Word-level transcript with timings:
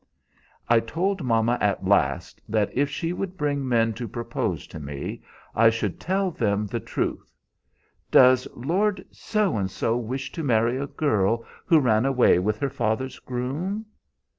"I 0.67 0.79
told 0.79 1.21
mama 1.21 1.59
at 1.61 1.85
last 1.85 2.41
that 2.49 2.75
if 2.75 2.89
she 2.89 3.13
would 3.13 3.37
bring 3.37 3.67
men 3.69 3.93
to 3.93 4.07
propose 4.07 4.65
to 4.65 4.79
me 4.79 5.21
I 5.53 5.69
should 5.69 5.99
tell 5.99 6.31
them 6.31 6.65
the 6.65 6.79
truth. 6.79 7.31
Does 8.09 8.47
Lord 8.55 9.05
So 9.11 9.57
and 9.57 9.69
so 9.69 9.95
wish 9.97 10.31
to 10.31 10.43
marry 10.43 10.75
a 10.79 10.87
girl 10.87 11.45
who 11.67 11.79
ran 11.79 12.07
away 12.07 12.39
with 12.39 12.57
her 12.61 12.69
father's 12.71 13.19
groom? 13.19 13.85